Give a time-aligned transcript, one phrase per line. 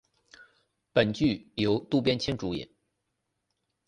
[0.93, 2.67] 本剧由渡边谦主演。